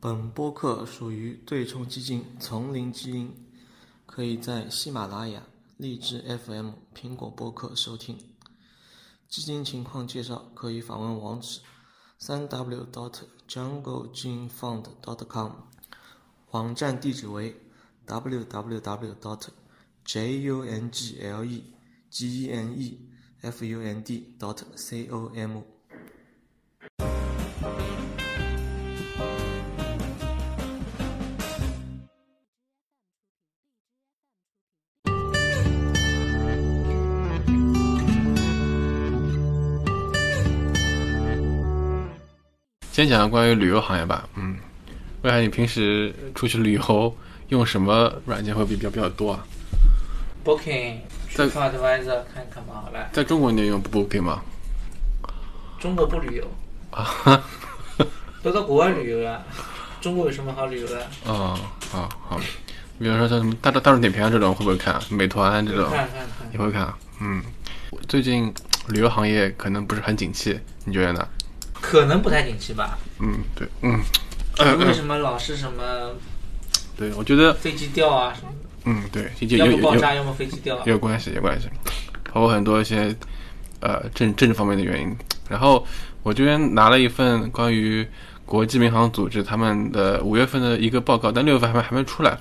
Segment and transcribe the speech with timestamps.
[0.00, 3.34] 本播客属于对冲基金丛林基因，
[4.06, 5.42] 可以在喜马拉雅、
[5.76, 8.16] 荔枝 FM、苹果播客收听。
[9.28, 11.62] 基金情况介绍可以访问网址：
[12.16, 15.50] 三 w dot jungle gene fund dot com
[16.52, 17.60] 网站地址为
[18.06, 19.48] www dot
[20.06, 21.72] jungle
[22.12, 22.92] genefund
[24.38, 24.62] dot
[25.54, 25.77] com。
[42.98, 44.56] 先讲关于旅游行业吧，嗯，
[45.22, 47.16] 问下你平时出去旅游
[47.50, 49.46] 用什么软件会比较比较多啊
[50.44, 50.96] ？Booking、
[51.32, 53.08] 在 TripAdvisor 看看吧，好了。
[53.12, 54.42] 在中国你也用 Booking 吗？
[55.78, 56.50] 中国不旅游，
[56.90, 57.40] 啊，
[58.42, 59.44] 都到国外旅游了。
[60.00, 61.06] 中国有什么好旅游的？
[61.24, 61.56] 哦，
[61.92, 62.36] 好好，
[62.98, 65.00] 比如说像什么大众大众点评啊这种会不会看？
[65.08, 67.40] 美团这种看看看也会看，嗯，
[68.08, 68.52] 最近
[68.88, 71.28] 旅游行业可能不是很景气，你觉得呢？
[71.80, 72.98] 可能不太景气吧？
[73.20, 74.00] 嗯，对，嗯，
[74.58, 76.12] 呃为什么老是什么
[76.96, 78.34] 对，我觉得，飞机掉啊？
[78.34, 80.82] 什么的嗯，对，有要么爆炸，要么飞机掉啊？
[80.86, 81.68] 有关系，有关系，
[82.32, 83.14] 包括很多一些
[83.80, 85.16] 呃政政治方面的原因。
[85.48, 85.86] 然后
[86.22, 88.06] 我这边拿了一份关于
[88.44, 92.38] 国际民航组织他们的五月份的一个报告，但六月份还没还没出来。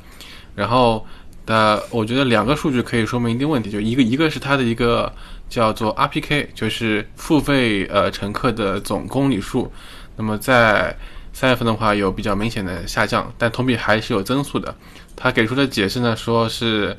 [0.55, 1.05] 然后
[1.45, 5.13] 的，我觉得两个数据可以说明一定问题，就一个一个是它的一个
[5.49, 9.71] 叫做 RPK，就是付费呃乘客的总公里数。
[10.15, 10.95] 那么在
[11.33, 14.75] 三月份的话有比较明显的下降，但同比还是有增速的。
[15.15, 16.95] 他给出的解释呢，说是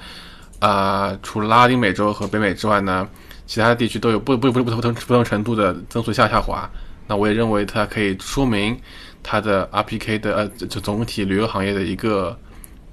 [0.60, 3.08] 啊、除了拉丁美洲和北美之外呢，
[3.46, 6.68] 其他地区都有不不不不同不同程度的增速下下滑。
[7.06, 8.78] 那我也认为它可以说明
[9.22, 12.38] 它的 RPK 的呃就总体旅游行业的一个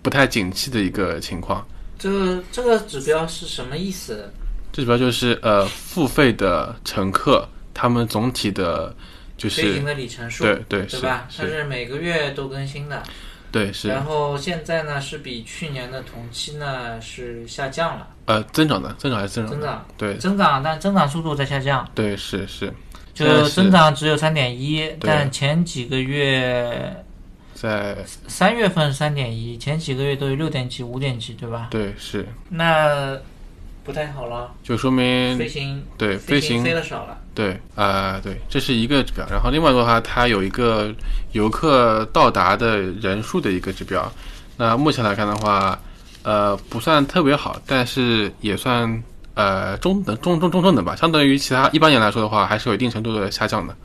[0.02, 1.66] 不太景气的一个情况。
[1.98, 4.32] 这个这个指标是什么意思？
[4.76, 8.94] 这主要就是呃付费的乘客他们总体的
[9.38, 11.26] 就是飞行的里程数，对对对吧？
[11.30, 13.02] 是它是每个月都更新的。
[13.54, 22.74] 对是然后现在呢是比去年的同期呢是下降了，呃增长的增长还是增长增长对增长，但增长速度在下降，对是是
[23.14, 27.02] 就增长只有三点一，但前几个月
[27.54, 27.96] 在
[28.28, 31.70] 三月份三点一，前几个月都有六点几、五点几，对吧？
[31.72, 33.18] 对是那
[33.86, 39.24] 不太好了，就说明飞行对飞飞行飞的少了，对啊、对，这是一个指标。
[39.30, 40.92] 然后另外的话，它有一个
[41.34, 44.12] 游客到达的人数的一个指标。
[44.58, 45.80] 那目前来看的话，
[46.24, 49.04] 呃，不算特别好，但是也算
[49.36, 50.96] 呃中等、中中中中等吧。
[50.96, 53.76] 相对于其他一般年来说的话，还是有一定程度的下降的。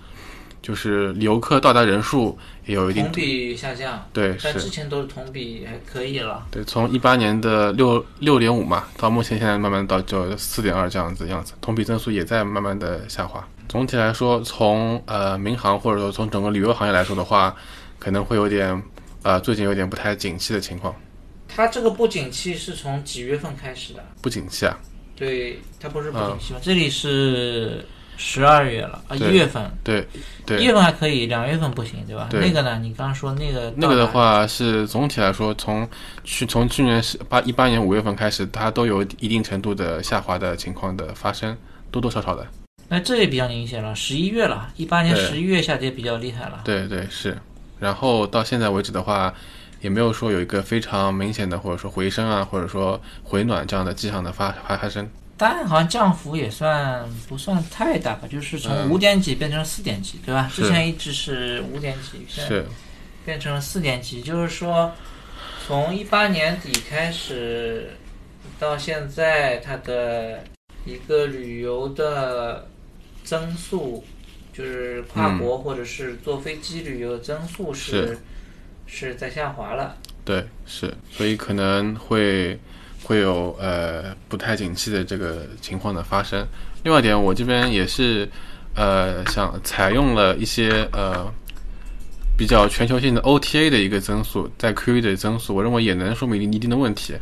[0.63, 6.47] 就是游客到达人数也有一定同比下降，对但之，前都是同比还可以了。
[6.51, 13.47] 对，从一八年的六六点五嘛，到目前现在慢慢到就四点二这样子样子，同比增速也在慢慢的下滑。
[13.69, 17.55] 总体来说，从呃民航或者说从整个旅游行业来说的话，
[17.99, 18.83] 可能会有点
[19.23, 20.95] 呃最近有点不太景气的情况，
[21.49, 24.05] 它这个不景气是从几月份开始的？
[24.21, 24.77] 不景气啊，
[25.15, 26.61] 对，它不是不景气吗？
[26.61, 27.87] 这里是
[28.23, 30.07] 十二月了啊，一月份，对
[30.45, 30.65] 对一。
[30.65, 32.29] 月份还可以，两月份不行，对吧？
[32.31, 32.79] 对那个呢？
[32.83, 35.89] 你刚刚说那个那个的，话是总体来说，从
[36.23, 41.57] 去从去年是八一八年五月份开始，它都有一定程度的下滑的情况的发生，
[41.91, 42.47] 多多少少的。
[42.89, 46.61] 那这也比较明显了，十一月了，一八年十一月下跌比较厉害了。
[46.63, 47.39] 对对是，
[47.79, 49.33] 然后到现在为止的话，
[49.81, 55.09] 也没有说有一个非常明显的或者说回升啊，或者说回暖这样的迹象的发发发生。
[55.41, 58.91] 但好像降幅也算不算太大吧，就是从嗯。
[58.91, 60.51] 五点几变成四点几，对吧？
[60.55, 62.67] 之前一直是五点几，现在是。
[63.25, 64.93] 变成了四点几，就是说
[65.67, 67.91] 从一八年底开始
[68.59, 70.45] 到现在，它的
[70.85, 72.69] 一个旅游的
[73.25, 74.05] 增速，
[74.53, 78.19] 就是跨国或者是坐飞机旅游的增速是。
[78.93, 79.97] 是在下滑了。
[80.25, 82.59] 对是，所以可能会
[83.11, 86.47] 会有呃不太景气的这个情况的发生。
[86.85, 88.29] 另外一点，我这边也是
[88.77, 91.27] 呃想采用了一些呃
[92.39, 97.15] 比较全球性的 OTA 的一个增速，在 Q 1的增速，我认为也能说明一定的问题。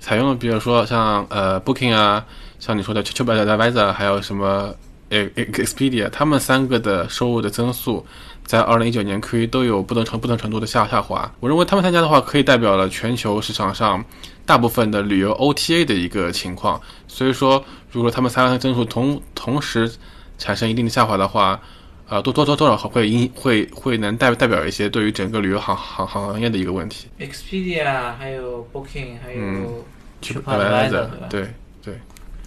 [0.00, 2.24] 采用了比如说像呃 Booking 啊，
[2.58, 4.74] 像你说的 TripAdvisor，还有什么
[5.10, 8.06] Expedia，他们三个的收入的增速，
[8.46, 11.30] 在二零一九年 Q 1都有不同程不同程度的下下滑。
[11.40, 14.02] 我认为他们三家的话，可以代表了全球市场上
[14.44, 16.80] 大部分的旅游 OTA 的一个情况。
[17.08, 19.90] 所以说，如果他们三个增速同同时
[20.38, 21.60] 产生一定的下滑的话，
[22.08, 27.08] 呃，多多多多少会影会会能代代表一些对于整个旅游行行行业的一个问题。
[27.18, 29.82] Expedia 还有 Booking 还有嗯
[30.22, 31.26] TripAdvisor 对吧？
[31.28, 31.48] 对
[31.82, 32.00] 对，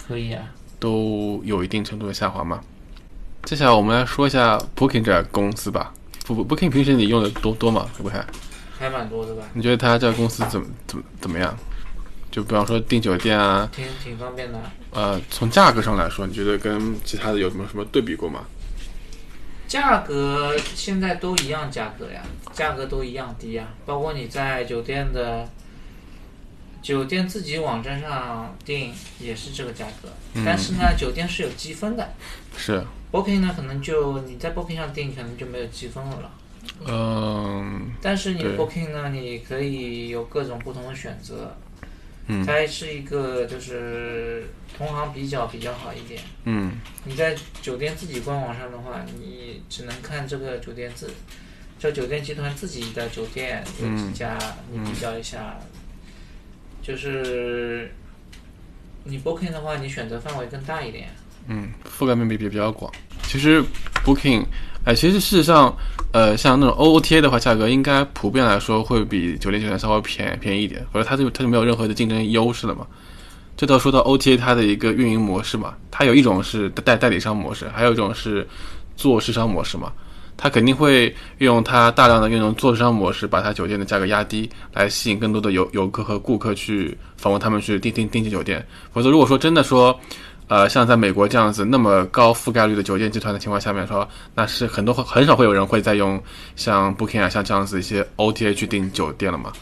[0.08, 0.42] 可以啊。
[0.78, 2.58] 都有一定程度的下滑嘛。
[3.44, 5.92] 接下来我们来说一下 Booking 这家公司吧。
[6.26, 7.88] Book Booking 平时你用的多多吗？
[7.96, 8.14] 会不会？
[8.78, 11.56] 还蛮多的吧，你觉得它这个公司怎么怎么怎么样？
[12.30, 14.58] 就比方说订酒店啊，挺挺方便的。
[14.92, 18.44] 呃，从价格上来说，你觉得跟其他的有什么什么对比过吗？
[19.66, 22.22] 价格现在都一样价格呀，
[22.52, 25.48] 价格都一样低呀，包括你在酒店的
[26.80, 30.08] 酒店自己网站上订也是这个价格，
[30.44, 32.14] 但是呢，酒店是有积分的
[32.56, 36.30] 是，，Booking 呢可能就你在 Booking 上订可能就没有积分了了。
[36.86, 41.56] 嗯但是你 Booking 呢，你可以有各种不同的选择，
[42.26, 44.44] 嗯它是一个就是
[44.76, 46.22] 同行比较比较好一点。
[46.44, 46.72] 嗯
[47.04, 51.10] 你在酒店自己官网上的话，你只能看这个酒店自
[51.78, 54.38] 这酒店集团自己的酒店有几家，
[54.70, 55.58] 你比较一下。
[56.82, 57.92] 就是
[59.04, 61.08] 你 Booking 的话，你选择范围更大一点。
[61.48, 62.90] 嗯，覆盖面比比比较广。
[63.22, 63.62] 其实
[64.04, 64.44] Booking，
[64.84, 65.76] 哎，其实事实上，
[66.12, 72.86] 呃，像那种 OOTA 的话，价格应该普遍来说会比酒店酒店稍微便便宜一点，否则它就它就没有任何的竞争优势了嘛。
[73.56, 78.46] 这倒说到 OTA 它的一个运营模式嘛，它有一种是代代理商模式，还有一种是
[78.96, 79.92] 做市商模式嘛。
[80.42, 88.66] 它肯定会用它大量的运用做市商模式，把它酒店的价格压低，来吸引更多的游游客和顾客去访问他们去订订订酒店。
[88.94, 90.00] 否则，如果说真的说，
[90.50, 96.20] 呃，像在美国这样子那么高覆盖率的酒店集团的情况下面说，那是很多很少会有人会再用
[96.56, 99.52] 像 Booking 啊像这样子一些 OTA 去订酒店了嘛。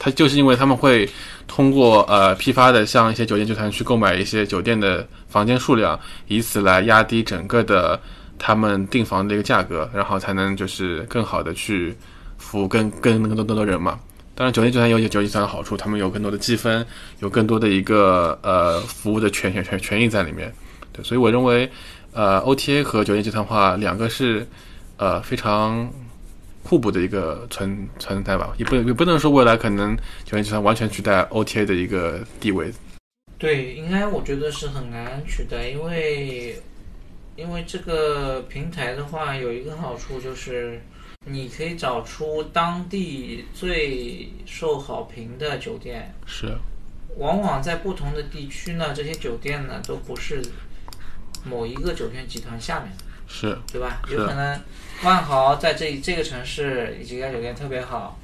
[0.00, 1.08] 它就是因为他们会
[1.46, 5.96] 通过呃批发的像一些酒店集团去购买一些酒店的房间数量，
[6.26, 8.00] 以此来压低整个的
[8.36, 11.96] 他们订房的一个价格，然后才能就是更好的去
[12.36, 13.96] 服务更更更多更多人嘛。
[14.42, 16.84] 当然，酒店集团有酒店集团的好处，他们有更多的积分，
[17.20, 20.52] 有更多的一个呃服务的权权权权益在里面。
[20.92, 21.70] 对，所以我认为，
[22.12, 24.44] 呃，OTA 和酒店集团化两个是
[24.96, 25.88] 呃非常
[26.64, 32.72] 互补的一个存存在吧，也不也不能说未来可能酒店集团完全取代 OTA 的一个地位。
[33.38, 36.60] 对，应该我觉得是很难取代，因为
[37.36, 40.82] 因为这个平台的话有一个好处就是，
[41.24, 46.52] 你可以找出当地最受好评的酒店，是，
[47.16, 50.42] 往往在不同的地区呢，这些酒店呢都不是
[51.44, 54.02] 某一个酒店集团下面的，是，对吧？
[54.10, 54.60] 有可能
[55.04, 58.18] 万豪在这这个城市有几家酒店特别好，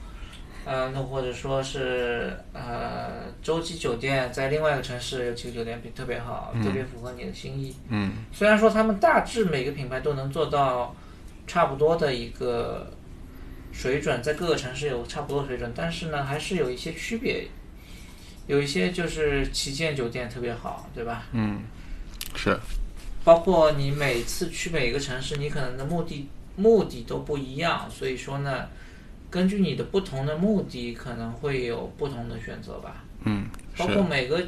[0.65, 7.77] 呃，那或者说是呃洲际酒店在另外一个城市有几个酒店比特别好，特别符合你的心意。
[7.89, 8.13] 嗯。
[8.33, 10.95] 虽然说他们大致每个品牌都能做到
[11.49, 12.93] 差不多的一个
[13.73, 17.49] 水准，在各个城市有差不多水准，但是呢，还是有一些区别。
[18.47, 21.25] 有一些就是旗舰酒店特别好，对吧？
[21.33, 21.61] 嗯，
[22.35, 22.59] 是，
[23.23, 28.67] 包括你每次去每个城市，你可能的目的目的都不一样，所以说呢，
[29.29, 33.05] 根据你的不同的目的，可能会有不同的选择吧。
[33.25, 33.47] 嗯
[33.77, 34.43] 包括，每个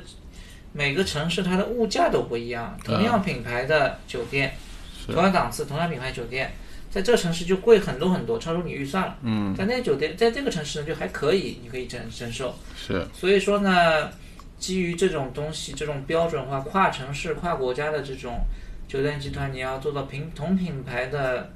[0.72, 4.54] 每个城市它的物价都不一样，同样品牌的酒店，
[4.98, 6.50] 是同样档次、同样品牌酒店，
[6.90, 9.16] 在这个城市就贵很多很多，超出你预算了。
[9.22, 12.54] 嗯在那个酒店，在这个城市呢就还可以，你可以承承受。
[12.76, 14.10] 是，所以说呢，
[14.58, 18.40] 基于这种东西，这种标准化、跨城市、跨国家的这种
[18.88, 21.52] 酒店集团，你要做到平同品牌的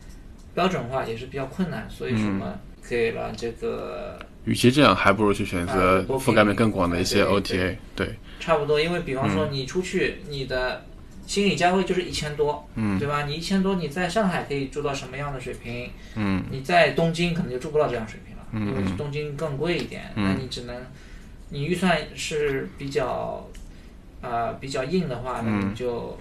[0.54, 1.86] 标准化也是比较困难。
[1.90, 2.54] 所以说嘛，
[2.88, 7.76] 给了这个与其这样，还不如去选择覆盖面更广的一些 OTA。
[7.96, 10.84] 对，差不多，因为比方说你出去，你的
[11.26, 13.24] 心理价位就是一千多，嗯对吧？
[13.24, 15.90] 你一千多，你在上海可以住到什么样的水平？
[16.16, 20.76] 嗯你在东京可能就住不到这样水平了，嗯因为东京更贵一点，嗯那你只能，
[21.48, 23.48] 你预算是比较，
[24.20, 26.18] 呃，比较硬的话，那嗯你就，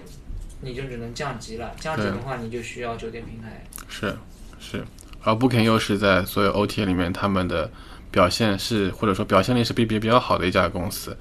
[0.62, 1.72] 你就只能降级了。
[1.78, 3.64] 降级的话，你就需要酒店平台。
[3.88, 4.16] 是
[4.58, 4.82] 是，
[5.22, 7.70] 而 Booking 又是在所有 OTA 里面，他们的
[8.10, 11.16] 表现是或者说表现力是比比比较好的一家公司。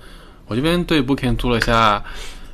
[0.48, 2.04] 我这边对 Booking 做了一下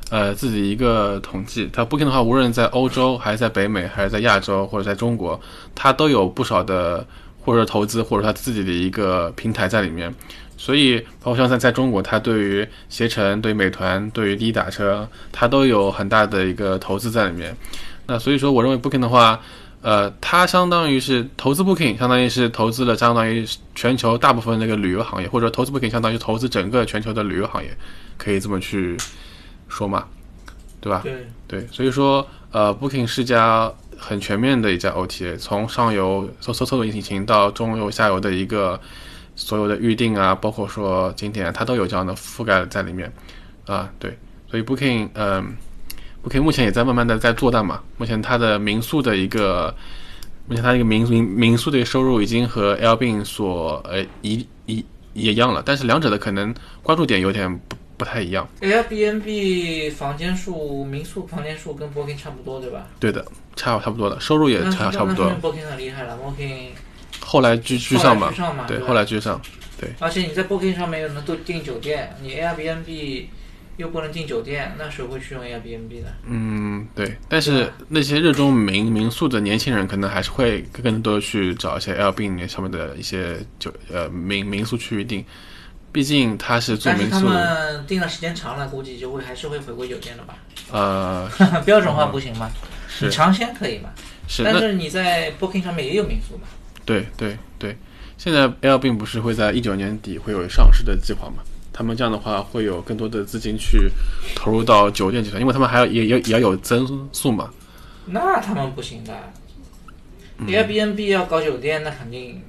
[0.09, 5.39] 呃自己一个统计，它 Booking 的话，无论在欧洲还是在北美，还是在亚洲或者在中国，
[5.73, 7.05] 它都有不少的
[7.41, 10.13] 或者投资或者它自己的一个平台在里面。
[10.57, 17.55] 所以，包括像在在中国，它对于携程、对于美团、对于滴滴打车，它都有很大的一个投资在里面。
[18.07, 19.39] 那所以说，我认为 Booking 的话，
[19.81, 27.69] 呃，它相当于是投资 Booking，相当于是投资了相当于全球大部分那个旅游行业，或者投资 Booking 相当于投资整个全球的旅游行业，
[28.17, 28.97] 可以这么去
[29.69, 30.05] 说嘛，
[30.81, 31.01] 对吧？
[31.03, 38.79] 对，对，所以说，呃，Booking 是家很全面的一家 OTA，从上游搜搜搜索引擎到中游、下游的一个
[39.35, 43.11] 所有的预定啊，包括说景点，它都有这样的覆盖在里面
[43.65, 43.89] 啊。
[43.99, 44.17] 对，
[44.49, 45.43] 所以 Booking，嗯、
[46.21, 47.81] b o o k i n g 目前也在慢慢的在做大嘛。
[47.97, 49.73] 目前它的民宿的一个，
[50.47, 54.83] 目前它一个民民民宿的收入已经和 Airbnb 所呃一一
[55.13, 58.47] 一样了，但是两者的可能关注点有点不不太一样。
[58.61, 62.87] Airbnb 房间数、民宿房间数跟 Booking 差不多，对吧？
[62.99, 63.23] 对的，
[63.57, 66.69] 差差不多的，收入也差差不多 Booking 很厉害了，Booking
[67.19, 68.33] 后来居居上嘛
[68.65, 69.41] 对后来居，上嘛，
[69.79, 69.89] 对。
[69.99, 73.25] 而且你在 Booking 上面又能都订酒店，你 Airbnb
[73.75, 76.07] 又不能订酒店，那谁会去用 Airbnb 呢？
[76.25, 85.23] 嗯，对，但是那些热衷民民宿的年轻人，可能还是会更多去找一些 Airbnb 上面的一些酒呃民民宿去预定，
[85.91, 90.35] 毕竟他是做但是他民宿，们订了时间长了，估计就会还是会回归酒店的吧？
[90.71, 91.29] 呃，
[91.65, 92.49] 标准化不行吗？
[93.01, 93.89] 你是尝鲜可以嘛？
[94.27, 96.43] 是，但是你在 Booking 上面也有民宿嘛？
[96.85, 97.77] 对对对，
[98.17, 101.43] 现在 Airbnb 不是会在一九年底会有上市的计划嘛？
[101.71, 103.89] 他们这样的话会有更多的资金去
[104.35, 107.49] 投入到酒店集团，因为他们还要也也也要有增速嘛。
[108.05, 109.13] 那他们不行的。
[110.45, 112.41] Airbnb 要搞酒店，那肯定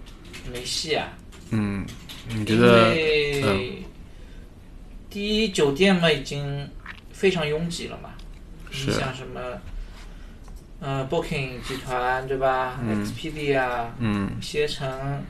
[0.52, 1.09] 没戏啊。
[1.50, 1.85] 嗯，
[2.34, 2.90] 你觉因得？
[2.90, 3.84] 为嗯。
[5.10, 6.68] 第一，酒店嘛已经
[7.12, 8.10] 非常拥挤了嘛。
[8.70, 9.40] 你像什么，
[10.80, 13.04] 呃，Booking 集团对吧、嗯。
[13.16, 14.30] P d 啊，嗯。
[14.40, 15.20] 携程，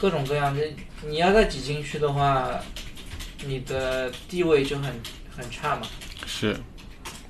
[0.00, 0.62] 各种各样的，
[1.06, 2.60] 你要再挤进去的话，
[3.44, 4.94] 你的地位就很
[5.36, 5.82] 很差嘛。
[6.24, 6.56] 是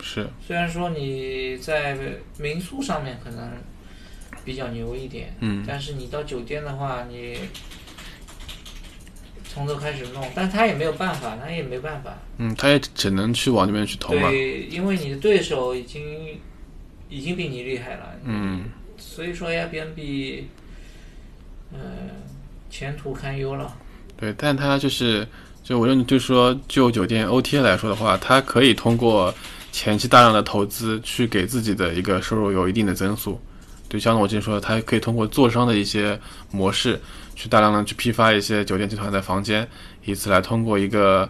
[0.02, 1.96] 是，虽然说你在
[2.38, 3.50] 民宿上面可能
[4.44, 5.64] 比较牛一点，嗯。
[5.66, 7.38] 但是你到酒店的话，你
[9.58, 12.16] 从头开始弄，但他也没有办法，他也没办法。
[12.36, 14.30] 嗯，他也只能去往那边去投嘛。
[14.30, 16.38] 对，因为你的对手已经
[17.08, 20.42] 已经比你厉害了，嗯，所以说 Airbnb，
[21.72, 21.80] 呃，
[22.70, 23.76] 前途堪忧了。
[24.16, 25.26] 对，但他就是，
[25.64, 29.34] 就我认为，就是说，就酒店 OTA 来说的话，他可以通过
[29.72, 33.40] 前期大量的投资去给自己的一个收入有一定的增速。
[33.88, 36.18] 对，像我之前说的，它可以通过做商的一些
[36.50, 37.00] 模式，
[37.34, 39.66] 去大量的去批发一些酒店集团的房间，
[40.04, 41.28] 以此来通过一个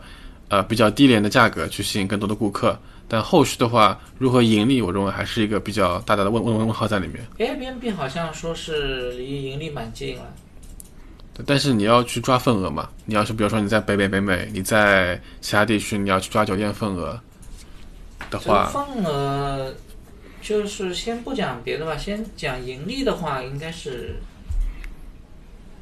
[0.49, 2.79] 呃比较低廉的价格去吸引更多的顾客。
[3.11, 7.27] 但后续的话，如何盈利，我认为还是一个比较大大的问问问问号在里面。
[7.39, 10.25] Airbnb 好像说是离盈利蛮近了，
[11.47, 17.19] 但是你要去抓份额嘛，你要是比如说你在北美、北美，你在其他地区你要去抓酒店份额
[18.29, 19.73] 的话，份额
[20.49, 24.15] 就是先不讲别的吧，先讲盈利的话，应该是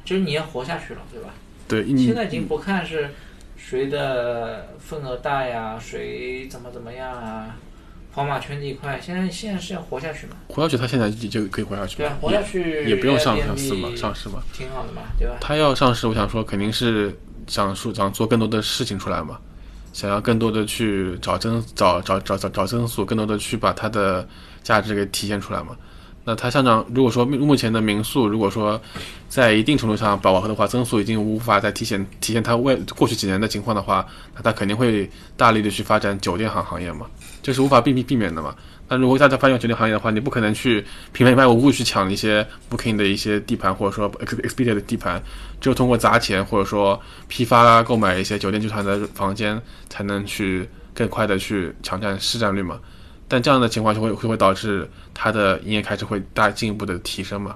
[0.03, 1.29] 就是你要活下去了，对吧？
[1.69, 3.11] 对，你现在已经不看是
[3.55, 7.55] 谁的份额大呀，谁怎么怎么样啊，
[8.13, 14.43] 跑马圈这一块，现在现在是要活下去嘛，活下去，他现在就就可以活下去对啊，，活下去也也不用上上市嘛，上市嘛。
[14.51, 15.37] 挺好的嘛，对吧？
[15.39, 19.39] 他要上市，我想说肯定是想说想做更多的事情出来嘛，
[19.97, 24.27] 想要更多的去找增找找找找找增速，更多的去把它的
[24.61, 25.69] 价值给体现出来嘛。
[26.23, 28.79] 那它上涨，如果说目目前的民宿，如果说
[29.27, 37.07] 在一定程度上饱和的话，增速已经无法再体现体现它未过去几年的情况的话，那它肯定会大力的去发展酒店行行业嘛，
[37.41, 38.53] 这是无法避避避免的嘛。
[38.89, 45.21] 那如果大家发现酒店行业的话，你不可能去平白无故去抢一些 Booking 的一些地盘，或者说 Ex- Expedia 的地盘，
[45.59, 52.79] 只有通过砸钱或者说批发、购买一些酒店集团的房间，才能去更快的去抢占市占率嘛。
[53.27, 57.55] 但这样的情况就会就会导致它的营业开支会大进一步的提升嘛。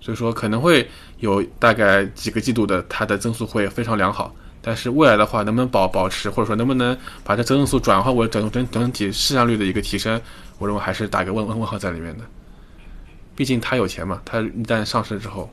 [0.00, 4.34] 所以说可能会有大概几个季度的它的增速会非常良好，
[4.66, 10.18] 但是未来的话能不能保保持，或者说能不能把这增速转化为整整整体市占率的一个提升，
[10.58, 12.24] 我认为还是打个问问问号在里面的。
[13.36, 15.50] 毕竟他有钱嘛，他一旦上市之后，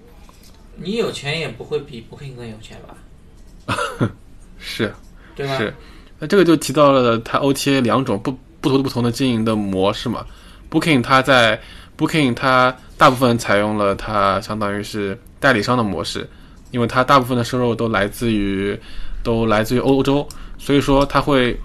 [0.78, 4.08] 你有钱也不会比 Booking 更有钱吧？
[4.58, 4.94] 是
[5.36, 5.58] 对吧？
[5.58, 5.74] 是，
[6.20, 10.26] 那这个就提到了它 OTA 两种不不同的不同的经营的模式嘛。
[10.70, 11.60] Booking 它在
[11.98, 16.30] Booking 它大部分采用了它相当于是代理商的模式，
[16.72, 18.78] 因为它大部分的收入都来自于
[19.22, 21.56] 都来自于欧洲，所以说它会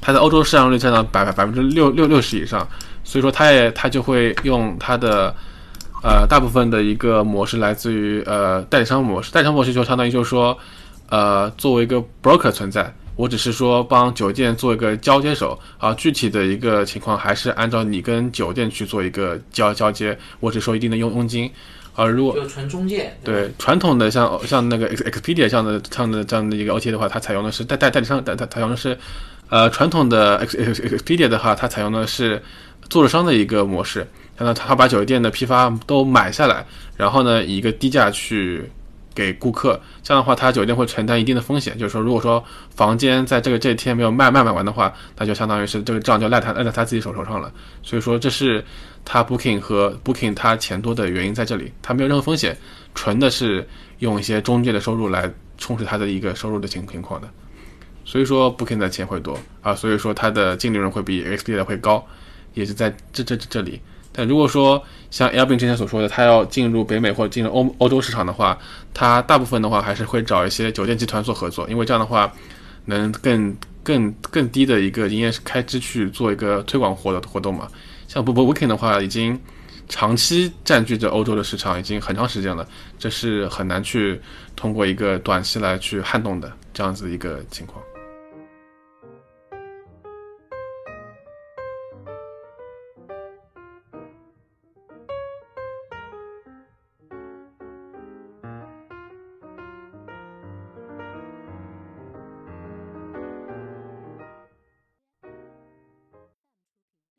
[0.00, 2.66] 它在欧洲市场率占到百百分之六六六十以上，
[3.04, 5.34] 所以说它也它就会用它的
[6.02, 10.56] 呃大部分的一个模式来自于呃代理商模式，代理商模式就相当于就是说
[11.08, 12.92] 呃作为一个 broker 存在。
[13.14, 21.48] 我只是说帮酒店做一个交接手啊，具体的一个情况还是按照你跟酒店去做一个交交接，我只收一定的佣佣金。
[21.94, 23.04] 而如果就纯中介。
[23.04, 28.96] 吧对传统的像像那个 Ex- Expedia 这样的这样的这样的一个 OTA 的话，它采用的是代代代理商，代它采用的是
[29.48, 32.42] 呃传统的 Ex Ex Expedia 的话，它采用的是
[32.88, 34.06] 做着商的一个模式。
[34.38, 38.68] 那他把酒店的批发都买下来，然后呢以一个低价去
[39.14, 42.42] 给顾客，这样的话他酒店会承担一定的风险，就是说如果说
[42.74, 47.52] 房间在这个这一天没有卖卖卖完的话，那就相当于是这个账就赖他赖在他自己手头上了。
[47.82, 48.64] 所以说这是
[49.04, 52.56] 他 booking 和 booking 他钱多的原因在这里，他没有任何风险，
[52.94, 53.66] 纯的是
[53.98, 57.28] 用一些中介的收入来充实他的一个收入的情情况的。
[58.04, 62.04] 所以说 booking 的钱会多啊，所以说它的净利润会比 Expedia 会高，
[62.52, 63.80] 也是在这这这里。
[64.12, 68.58] 但如果说像 Airbnb 之前所说的，他要进入北美或者进入欧欧洲市场的话，
[68.92, 72.32] 他大部分的话还是会找一些酒店集团做合作，因为这样的话
[72.84, 77.68] 能更更更低的一个营业开支去做一个推广活的活动嘛。
[78.06, 79.40] 像 Booking 的话，已经
[79.88, 82.66] 长期占据着欧洲的市场，已经很长时间了，
[82.98, 84.20] 这是很难去
[84.54, 87.82] 通过一个短期来去撼动的这样子一个情况。